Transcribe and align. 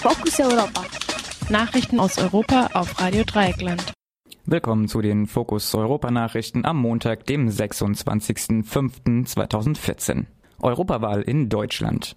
Fokus 0.00 0.38
Europa. 0.38 0.84
Nachrichten 1.48 1.98
aus 1.98 2.18
Europa 2.18 2.70
auf 2.72 3.00
Radio 3.00 3.24
Dreieckland. 3.24 3.92
Willkommen 4.46 4.86
zu 4.86 5.02
den 5.02 5.26
Fokus 5.26 5.74
Europa 5.74 6.12
Nachrichten 6.12 6.64
am 6.64 6.76
Montag, 6.76 7.26
dem 7.26 7.48
26.05.2014. 7.48 10.26
Europawahl 10.62 11.22
in 11.22 11.48
Deutschland. 11.48 12.14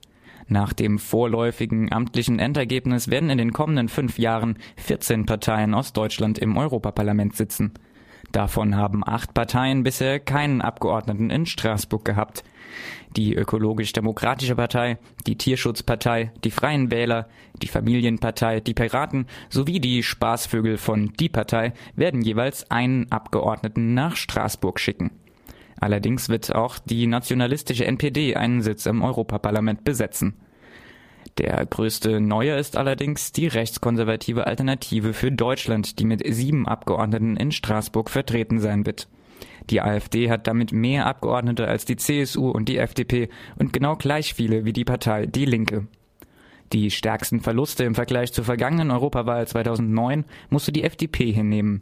Nach 0.47 0.73
dem 0.73 0.99
vorläufigen 0.99 1.91
amtlichen 1.91 2.37
Endergebnis 2.37 3.09
werden 3.09 3.31
in 3.31 3.39
den 3.39 3.51
kommenden 3.51 3.89
fünf 3.89 4.19
Jahren 4.19 4.59
14 4.77 5.25
Parteien 5.25 5.73
aus 5.73 5.91
Deutschland 5.91 6.37
im 6.37 6.57
Europaparlament 6.57 7.35
sitzen. 7.35 7.73
Davon 8.31 8.75
haben 8.75 9.03
acht 9.03 9.33
Parteien 9.33 9.81
bisher 9.81 10.19
keinen 10.19 10.61
Abgeordneten 10.61 11.31
in 11.31 11.47
Straßburg 11.47 12.05
gehabt. 12.05 12.43
Die 13.17 13.35
Ökologisch-Demokratische 13.35 14.55
Partei, 14.55 14.97
die 15.27 15.37
Tierschutzpartei, 15.37 16.31
die 16.43 16.51
Freien 16.51 16.91
Wähler, 16.91 17.27
die 17.61 17.67
Familienpartei, 17.67 18.59
die 18.59 18.73
Piraten 18.73 19.27
sowie 19.49 19.79
die 19.79 20.03
Spaßvögel 20.03 20.77
von 20.77 21.13
Die 21.19 21.29
Partei 21.29 21.73
werden 21.95 22.21
jeweils 22.21 22.69
einen 22.71 23.11
Abgeordneten 23.11 23.93
nach 23.93 24.15
Straßburg 24.15 24.79
schicken. 24.79 25.11
Allerdings 25.79 26.29
wird 26.29 26.53
auch 26.53 26.77
die 26.77 27.07
nationalistische 27.07 27.85
NPD 27.85 28.35
einen 28.35 28.61
Sitz 28.61 28.85
im 28.85 29.01
Europaparlament 29.01 29.83
besetzen. 29.83 30.35
Der 31.37 31.65
größte 31.65 32.19
Neue 32.19 32.55
ist 32.57 32.77
allerdings 32.77 33.31
die 33.31 33.47
rechtskonservative 33.47 34.47
Alternative 34.47 35.13
für 35.13 35.31
Deutschland, 35.31 35.99
die 35.99 36.05
mit 36.05 36.23
sieben 36.25 36.67
Abgeordneten 36.67 37.35
in 37.37 37.51
Straßburg 37.51 38.09
vertreten 38.09 38.59
sein 38.59 38.85
wird. 38.85 39.07
Die 39.69 39.81
AfD 39.81 40.29
hat 40.29 40.47
damit 40.47 40.71
mehr 40.71 41.05
Abgeordnete 41.05 41.67
als 41.67 41.85
die 41.85 41.95
CSU 41.95 42.49
und 42.49 42.67
die 42.67 42.77
FDP 42.77 43.29
und 43.57 43.73
genau 43.73 43.95
gleich 43.95 44.33
viele 44.33 44.65
wie 44.65 44.73
die 44.73 44.85
Partei 44.85 45.25
Die 45.25 45.45
Linke. 45.45 45.87
Die 46.73 46.89
stärksten 46.89 47.41
Verluste 47.41 47.83
im 47.83 47.95
Vergleich 47.95 48.31
zur 48.31 48.45
vergangenen 48.45 48.91
Europawahl 48.91 49.45
2009 49.45 50.23
musste 50.49 50.71
die 50.71 50.83
FDP 50.83 51.31
hinnehmen. 51.33 51.81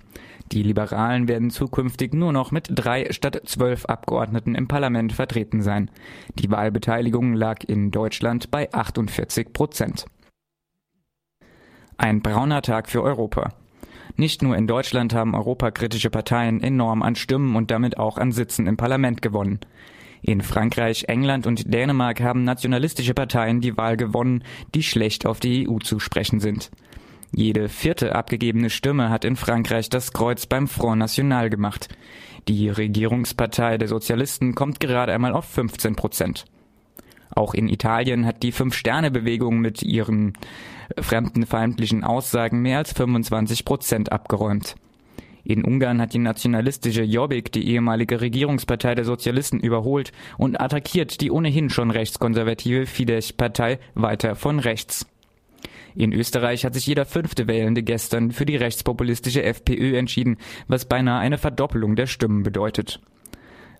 Die 0.51 0.63
Liberalen 0.63 1.27
werden 1.27 1.51
zukünftig 1.51 2.13
nur 2.13 2.33
noch 2.33 2.51
mit 2.51 2.69
drei 2.71 3.11
statt 3.11 3.39
zwölf 3.45 3.85
Abgeordneten 3.85 4.55
im 4.55 4.67
Parlament 4.67 5.13
vertreten 5.13 5.61
sein. 5.61 5.91
Die 6.39 6.49
Wahlbeteiligung 6.49 7.33
lag 7.33 7.59
in 7.67 7.91
Deutschland 7.91 8.49
bei 8.49 8.73
48 8.73 9.53
Prozent. 9.53 10.05
Ein 11.97 12.21
brauner 12.21 12.63
Tag 12.63 12.89
für 12.89 13.03
Europa. 13.03 13.53
Nicht 14.15 14.41
nur 14.41 14.55
in 14.55 14.67
Deutschland 14.67 15.13
haben 15.13 15.35
europakritische 15.35 16.09
Parteien 16.09 16.61
enorm 16.61 17.01
an 17.01 17.15
Stimmen 17.15 17.55
und 17.55 17.71
damit 17.71 17.97
auch 17.97 18.17
an 18.17 18.31
Sitzen 18.31 18.67
im 18.67 18.77
Parlament 18.77 19.21
gewonnen. 19.21 19.59
In 20.21 20.41
Frankreich, 20.41 21.05
England 21.07 21.47
und 21.47 21.73
Dänemark 21.73 22.21
haben 22.21 22.43
nationalistische 22.43 23.13
Parteien 23.13 23.61
die 23.61 23.77
Wahl 23.77 23.95
gewonnen, 23.95 24.43
die 24.75 24.83
schlecht 24.83 25.25
auf 25.25 25.39
die 25.39 25.69
EU 25.69 25.77
zu 25.77 25.99
sprechen 25.99 26.39
sind. 26.39 26.71
Jede 27.31 27.69
vierte 27.69 28.15
abgegebene 28.15 28.69
Stimme 28.69 29.09
hat 29.09 29.23
in 29.23 29.35
Frankreich 29.35 29.89
das 29.89 30.13
Kreuz 30.13 30.45
beim 30.45 30.67
Front 30.67 30.99
National 30.99 31.49
gemacht. 31.49 31.87
Die 32.47 32.69
Regierungspartei 32.69 33.77
der 33.77 33.87
Sozialisten 33.87 34.55
kommt 34.55 34.79
gerade 34.79 35.13
einmal 35.13 35.33
auf 35.33 35.45
15 35.45 35.95
Prozent. 35.95 36.45
Auch 37.29 37.53
in 37.53 37.69
Italien 37.69 38.25
hat 38.25 38.41
die 38.41 38.51
Fünf-Sterne-Bewegung 38.51 39.59
mit 39.59 39.83
ihren 39.83 40.33
fremdenfeindlichen 40.97 42.03
Aussagen 42.03 42.61
mehr 42.61 42.79
als 42.79 42.93
25 42.93 43.65
Prozent 43.65 44.11
abgeräumt. 44.11 44.75
In 45.43 45.63
Ungarn 45.63 46.01
hat 46.01 46.13
die 46.13 46.19
nationalistische 46.19 47.03
Jobbik 47.03 47.51
die 47.51 47.67
ehemalige 47.67 48.21
Regierungspartei 48.21 48.93
der 48.95 49.05
Sozialisten 49.05 49.59
überholt 49.59 50.11
und 50.37 50.59
attackiert 50.59 51.21
die 51.21 51.31
ohnehin 51.31 51.69
schon 51.69 51.91
rechtskonservative 51.91 52.85
Fidesz-Partei 52.85 53.79
weiter 53.95 54.35
von 54.35 54.59
rechts. 54.59 55.07
In 55.95 56.13
Österreich 56.13 56.65
hat 56.65 56.75
sich 56.75 56.85
jeder 56.85 57.05
fünfte 57.05 57.47
Wählende 57.47 57.83
gestern 57.83 58.31
für 58.31 58.45
die 58.45 58.57
rechtspopulistische 58.57 59.43
FPÖ 59.43 59.97
entschieden, 59.97 60.37
was 60.67 60.85
beinahe 60.85 61.19
eine 61.19 61.37
Verdoppelung 61.37 61.95
der 61.95 62.05
Stimmen 62.05 62.43
bedeutet. 62.43 63.01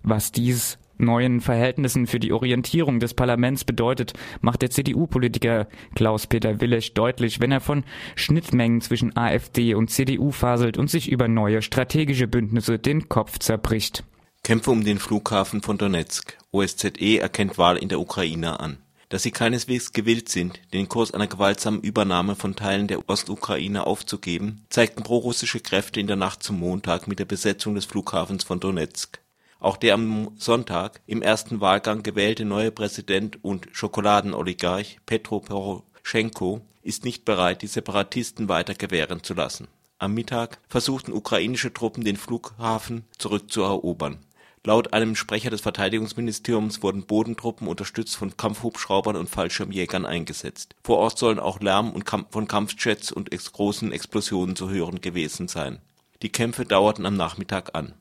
Was 0.02 0.32
dies 0.32 0.80
neuen 1.00 1.42
Verhältnissen 1.42 2.08
für 2.08 2.20
die 2.20 2.34
Orientierung 2.34 3.00
des 3.00 3.14
Parlaments 3.14 3.64
bedeutet, 3.64 4.14
macht 4.42 4.62
der 4.62 4.70
CDU-Politiker 4.70 5.68
Klaus-Peter 5.96 6.62
Willesch 6.62 6.94
deutlich, 6.94 7.40
wenn 7.40 7.52
er 7.52 7.62
von 7.62 7.84
Schnittmengen 8.16 8.82
zwischen 8.82 9.16
AfD 9.18 9.74
und 9.74 9.90
CDU 9.90 10.32
faselt 10.32 10.78
und 10.78 10.90
sich 10.90 11.10
über 11.10 11.28
neue 11.28 11.62
strategische 11.62 12.28
Bündnisse 12.28 12.80
den 12.80 13.10
Kopf 13.10 13.40
zerbricht. 13.40 14.04
Kämpfe 14.44 14.72
um 14.72 14.84
den 14.84 15.00
Flughafen 15.00 15.62
von 15.62 15.78
Donetsk. 15.78 16.38
OSZE 16.52 17.20
erkennt 17.20 17.58
Wahl 17.58 17.78
in 17.78 17.90
der 17.90 18.00
Ukraine 18.00 18.60
an. 18.60 18.78
Dass 19.10 19.24
sie 19.24 19.32
keineswegs 19.32 19.92
gewillt 19.92 20.30
sind, 20.30 20.60
den 20.72 20.88
Kurs 20.88 21.12
einer 21.12 21.26
gewaltsamen 21.26 21.82
Übernahme 21.82 22.36
von 22.36 22.56
Teilen 22.56 22.88
der 22.88 23.10
Ostukraine 23.10 23.88
aufzugeben, 23.88 24.66
zeigten 24.70 25.04
prorussische 25.04 25.60
Kräfte 25.60 26.00
in 26.00 26.06
der 26.06 26.16
Nacht 26.16 26.44
zum 26.44 26.60
Montag 26.60 27.08
mit 27.08 27.18
der 27.18 27.26
Besetzung 27.26 27.74
des 27.74 27.86
Flughafens 27.86 28.44
von 28.44 28.60
Donetsk. 28.60 29.20
Auch 29.60 29.76
der 29.76 29.94
am 29.94 30.32
Sonntag 30.38 31.02
im 31.06 31.22
ersten 31.22 31.60
Wahlgang 31.60 32.02
gewählte 32.02 32.46
neue 32.46 32.72
Präsident 32.72 33.44
und 33.44 33.68
Schokoladenoligarch 33.74 35.00
Petro 35.06 35.42
Poroschenko 35.42 36.62
ist 36.82 37.04
nicht 37.04 37.26
bereit, 37.26 37.62
die 37.62 37.68
Separatisten 37.68 38.48
weiter 38.48 38.74
gewähren 38.74 39.22
zu 39.22 39.34
lassen. 39.34 39.68
Am 39.98 40.14
Mittag 40.14 40.60
versuchten 40.70 41.12
ukrainische 41.12 41.74
Truppen 41.74 42.06
den 42.06 42.16
Flughafen 42.16 43.04
zurückzuerobern. 43.18 44.20
Laut 44.64 44.94
einem 44.94 45.16
Sprecher 45.16 45.50
des 45.50 45.60
Verteidigungsministeriums 45.62 46.82
wurden 46.82 47.06
Bodentruppen 47.06 47.68
unterstützt 47.68 48.16
von 48.16 48.38
Kampfhubschraubern 48.38 49.18
und 49.18 49.30
Fallschirmjägern 49.30 50.06
eingesetzt. 50.06 50.76
Vor 50.84 51.00
Ort 51.00 51.18
sollen 51.18 51.40
auch 51.40 51.60
Lärm 51.60 51.94
von 52.30 52.48
Kampfjets 52.48 53.12
und 53.12 53.30
großen 53.30 53.92
Explosionen 53.92 54.56
zu 54.56 54.70
hören 54.70 55.02
gewesen 55.02 55.50
sein. 55.50 55.80
Die 56.22 56.30
Kämpfe 56.30 56.64
dauerten 56.64 57.06
am 57.06 57.16
Nachmittag 57.16 57.76
an 57.76 57.94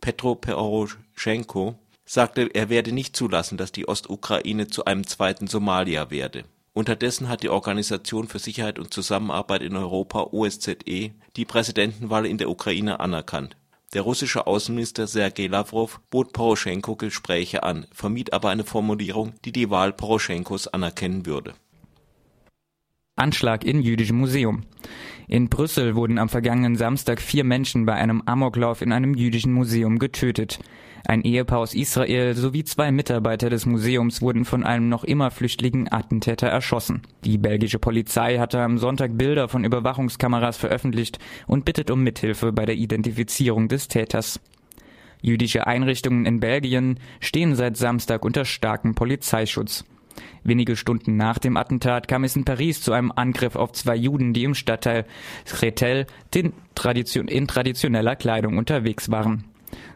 Petro 0.00 0.34
Poroschenko 0.34 1.74
sagte, 2.04 2.48
er 2.54 2.68
werde 2.68 2.92
nicht 2.92 3.16
zulassen, 3.16 3.58
dass 3.58 3.72
die 3.72 3.88
Ostukraine 3.88 4.68
zu 4.68 4.84
einem 4.84 5.06
zweiten 5.06 5.46
Somalia 5.46 6.10
werde. 6.10 6.44
Unterdessen 6.72 7.28
hat 7.28 7.42
die 7.42 7.48
Organisation 7.48 8.28
für 8.28 8.38
Sicherheit 8.38 8.78
und 8.78 8.92
Zusammenarbeit 8.92 9.62
in 9.62 9.76
Europa 9.76 10.28
(OSZE) 10.30 11.12
die 11.36 11.44
Präsidentenwahl 11.44 12.26
in 12.26 12.38
der 12.38 12.50
Ukraine 12.50 13.00
anerkannt. 13.00 13.56
Der 13.94 14.02
russische 14.02 14.46
Außenminister 14.46 15.06
Sergej 15.06 15.46
Lawrow 15.46 16.00
bot 16.10 16.32
Poroschenko 16.32 16.96
Gespräche 16.96 17.62
an, 17.62 17.86
vermied 17.92 18.32
aber 18.32 18.50
eine 18.50 18.64
Formulierung, 18.64 19.34
die 19.44 19.52
die 19.52 19.70
Wahl 19.70 19.92
Poroschenkos 19.92 20.68
anerkennen 20.68 21.24
würde 21.24 21.54
Anschlag 23.16 23.64
in 23.64 23.80
jüdischem 23.80 24.18
Museum. 24.18 24.64
In 25.26 25.48
Brüssel 25.48 25.96
wurden 25.96 26.18
am 26.18 26.28
vergangenen 26.28 26.76
Samstag 26.76 27.22
vier 27.22 27.44
Menschen 27.44 27.86
bei 27.86 27.94
einem 27.94 28.22
Amoklauf 28.26 28.82
in 28.82 28.92
einem 28.92 29.14
jüdischen 29.14 29.54
Museum 29.54 29.98
getötet. 29.98 30.58
Ein 31.08 31.22
Ehepaar 31.22 31.60
aus 31.60 31.74
Israel 31.74 32.34
sowie 32.34 32.64
zwei 32.64 32.92
Mitarbeiter 32.92 33.48
des 33.48 33.64
Museums 33.64 34.20
wurden 34.20 34.44
von 34.44 34.64
einem 34.64 34.90
noch 34.90 35.02
immer 35.02 35.30
flüchtigen 35.30 35.90
Attentäter 35.90 36.48
erschossen. 36.48 37.02
Die 37.24 37.38
belgische 37.38 37.78
Polizei 37.78 38.36
hatte 38.36 38.60
am 38.60 38.76
Sonntag 38.76 39.16
Bilder 39.16 39.48
von 39.48 39.64
Überwachungskameras 39.64 40.58
veröffentlicht 40.58 41.18
und 41.46 41.64
bittet 41.64 41.90
um 41.90 42.02
Mithilfe 42.02 42.52
bei 42.52 42.66
der 42.66 42.76
Identifizierung 42.76 43.68
des 43.68 43.88
Täters. 43.88 44.40
Jüdische 45.22 45.66
Einrichtungen 45.66 46.26
in 46.26 46.40
Belgien 46.40 47.00
stehen 47.20 47.54
seit 47.54 47.78
Samstag 47.78 48.26
unter 48.26 48.44
starkem 48.44 48.94
Polizeischutz. 48.94 49.86
Wenige 50.44 50.76
Stunden 50.76 51.16
nach 51.16 51.38
dem 51.38 51.56
Attentat 51.56 52.08
kam 52.08 52.24
es 52.24 52.36
in 52.36 52.44
Paris 52.44 52.80
zu 52.80 52.92
einem 52.92 53.12
Angriff 53.14 53.56
auf 53.56 53.72
zwei 53.72 53.96
Juden, 53.96 54.32
die 54.32 54.44
im 54.44 54.54
Stadtteil 54.54 55.06
Tradition 56.74 57.28
in 57.28 57.46
traditioneller 57.46 58.16
Kleidung 58.16 58.58
unterwegs 58.58 59.10
waren. 59.10 59.44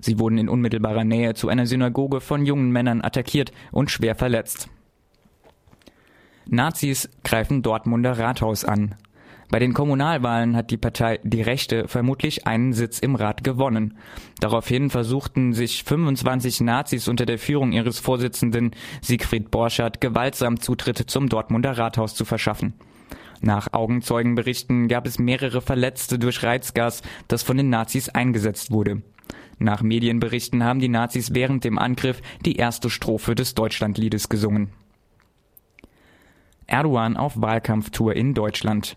Sie 0.00 0.18
wurden 0.18 0.38
in 0.38 0.48
unmittelbarer 0.48 1.04
Nähe 1.04 1.34
zu 1.34 1.48
einer 1.48 1.66
Synagoge 1.66 2.20
von 2.20 2.44
jungen 2.44 2.70
Männern 2.70 3.02
attackiert 3.02 3.52
und 3.70 3.90
schwer 3.90 4.14
verletzt. 4.14 4.68
Nazis 6.46 7.08
greifen 7.22 7.62
Dortmunder 7.62 8.18
Rathaus 8.18 8.64
an. 8.64 8.96
Bei 9.50 9.58
den 9.58 9.74
Kommunalwahlen 9.74 10.54
hat 10.54 10.70
die 10.70 10.76
Partei 10.76 11.18
Die 11.24 11.42
Rechte 11.42 11.88
vermutlich 11.88 12.46
einen 12.46 12.72
Sitz 12.72 13.00
im 13.00 13.16
Rat 13.16 13.42
gewonnen. 13.42 13.96
Daraufhin 14.38 14.90
versuchten 14.90 15.54
sich 15.54 15.82
25 15.82 16.60
Nazis 16.60 17.08
unter 17.08 17.26
der 17.26 17.38
Führung 17.38 17.72
ihres 17.72 17.98
Vorsitzenden 17.98 18.70
Siegfried 19.02 19.50
Borschardt 19.50 20.00
gewaltsam 20.00 20.60
Zutritt 20.60 20.98
zum 21.10 21.28
Dortmunder 21.28 21.76
Rathaus 21.76 22.14
zu 22.14 22.24
verschaffen. 22.24 22.74
Nach 23.40 23.72
Augenzeugenberichten 23.72 24.86
gab 24.86 25.06
es 25.06 25.18
mehrere 25.18 25.60
Verletzte 25.60 26.20
durch 26.20 26.44
Reizgas, 26.44 27.02
das 27.26 27.42
von 27.42 27.56
den 27.56 27.70
Nazis 27.70 28.08
eingesetzt 28.08 28.70
wurde. 28.70 29.02
Nach 29.58 29.82
Medienberichten 29.82 30.62
haben 30.62 30.78
die 30.78 30.88
Nazis 30.88 31.34
während 31.34 31.64
dem 31.64 31.78
Angriff 31.78 32.22
die 32.44 32.56
erste 32.56 32.88
Strophe 32.88 33.34
des 33.34 33.54
Deutschlandliedes 33.54 34.28
gesungen. 34.28 34.70
Erdogan 36.66 37.16
auf 37.16 37.40
Wahlkampftour 37.40 38.14
in 38.14 38.32
Deutschland. 38.32 38.96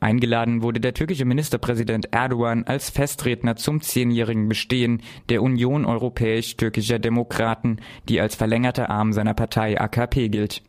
Eingeladen 0.00 0.62
wurde 0.62 0.80
der 0.80 0.94
türkische 0.94 1.24
Ministerpräsident 1.24 2.12
Erdogan 2.12 2.64
als 2.64 2.90
Festredner 2.90 3.56
zum 3.56 3.80
zehnjährigen 3.80 4.48
Bestehen 4.48 5.02
der 5.28 5.42
Union 5.42 5.84
europäisch-türkischer 5.84 6.98
Demokraten, 6.98 7.78
die 8.08 8.20
als 8.20 8.34
verlängerter 8.34 8.90
Arm 8.90 9.12
seiner 9.12 9.34
Partei 9.34 9.80
AKP 9.80 10.28
gilt. 10.28 10.62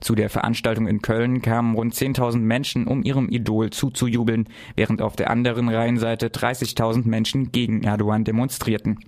Zu 0.00 0.14
der 0.14 0.30
Veranstaltung 0.30 0.86
in 0.86 1.02
Köln 1.02 1.42
kamen 1.42 1.74
rund 1.74 1.94
10.000 1.94 2.38
Menschen, 2.38 2.86
um 2.86 3.02
ihrem 3.02 3.28
Idol 3.28 3.70
zuzujubeln, 3.70 4.48
während 4.74 5.02
auf 5.02 5.14
der 5.14 5.30
anderen 5.30 5.68
Reihenseite 5.68 6.28
30.000 6.28 7.06
Menschen 7.06 7.52
gegen 7.52 7.82
Erdogan 7.82 8.24
demonstrierten. 8.24 8.98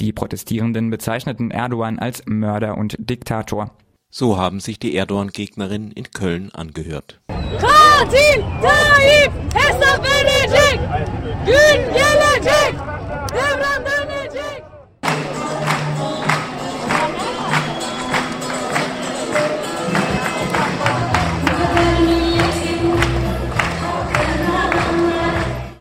Die 0.00 0.12
Protestierenden 0.12 0.90
bezeichneten 0.90 1.50
Erdogan 1.50 1.98
als 1.98 2.24
Mörder 2.26 2.78
und 2.78 2.96
Diktator. 2.98 3.76
So 4.10 4.38
haben 4.38 4.60
sich 4.60 4.78
die 4.78 4.94
Erdogan-Gegnerinnen 4.94 5.92
in 5.92 6.10
Köln 6.10 6.50
angehört. 6.52 7.20
Katil 7.54 8.42
Tayyip 8.62 9.32
Hesap 9.54 10.04
edecek! 10.04 10.78
Gün 11.46 11.80
gelecek! 11.94 12.74
Devran 13.34 13.84
dönecek! 13.84 14.64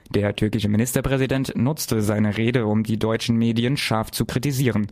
Der 0.10 0.36
türkische 0.36 0.70
Ministerpräsident 0.70 1.54
nutzte 1.56 2.02
seine 2.02 2.38
Rede, 2.38 2.68
um 2.68 2.84
die 2.84 2.98
deutschen 2.98 3.38
Medien 3.38 3.76
scharf 3.76 4.12
zu 4.12 4.26
kritisieren. 4.26 4.88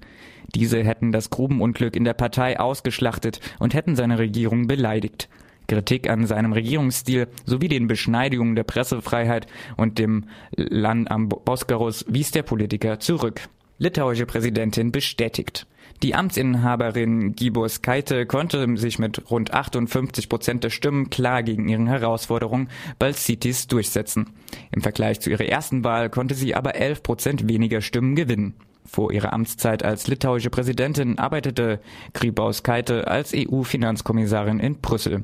Diese 0.53 0.83
hätten 0.83 1.11
das 1.11 1.29
Grubenunglück 1.29 1.95
in 1.95 2.03
der 2.03 2.13
Partei 2.13 2.59
ausgeschlachtet 2.59 3.39
und 3.59 3.73
hätten 3.73 3.95
seine 3.95 4.19
Regierung 4.19 4.67
beleidigt. 4.67 5.29
Kritik 5.73 6.07
an 6.07 6.27
seinem 6.27 6.53
Regierungsstil 6.53 7.27
sowie 7.45 7.67
den 7.67 7.87
Beschneidungen 7.87 8.55
der 8.55 8.63
Pressefreiheit 8.63 9.47
und 9.75 9.97
dem 9.97 10.25
Land 10.55 11.09
am 11.09 11.29
Bosporus 11.29 12.05
wies 12.07 12.29
der 12.29 12.43
Politiker 12.43 12.99
zurück. 12.99 13.41
Litauische 13.79 14.27
Präsidentin 14.27 14.91
bestätigt. 14.91 15.65
Die 16.03 16.13
Amtsinhaberin 16.13 17.33
Gibos 17.33 17.81
Kaite 17.81 18.25
konnte 18.27 18.77
sich 18.77 18.99
mit 18.99 19.31
rund 19.31 19.53
58 19.53 20.29
Prozent 20.29 20.63
der 20.63 20.69
Stimmen 20.69 21.09
klar 21.09 21.41
gegen 21.41 21.67
ihren 21.67 21.87
Herausforderung 21.87 22.67
Balsitis 22.99 23.67
durchsetzen. 23.67 24.29
Im 24.71 24.81
Vergleich 24.81 25.21
zu 25.21 25.31
ihrer 25.31 25.45
ersten 25.45 25.83
Wahl 25.83 26.09
konnte 26.09 26.35
sie 26.35 26.53
aber 26.53 26.75
11 26.75 27.01
Prozent 27.01 27.47
weniger 27.47 27.81
Stimmen 27.81 28.15
gewinnen. 28.15 28.53
Vor 28.85 29.11
ihrer 29.11 29.33
Amtszeit 29.33 29.83
als 29.83 30.07
litauische 30.07 30.49
Präsidentin 30.49 31.17
arbeitete 31.17 31.79
Grybauskaite 32.13 33.07
als 33.07 33.33
EU-Finanzkommissarin 33.35 34.59
in 34.59 34.81
Brüssel. 34.81 35.23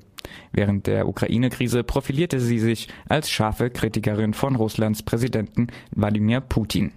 Während 0.51 0.87
der 0.87 1.07
Ukraine-Krise 1.07 1.83
profilierte 1.83 2.39
sie 2.39 2.59
sich 2.59 2.87
als 3.07 3.29
scharfe 3.29 3.69
Kritikerin 3.69 4.33
von 4.33 4.55
Russlands 4.55 5.03
Präsidenten 5.03 5.67
Wladimir 5.91 6.41
Putin. 6.41 6.91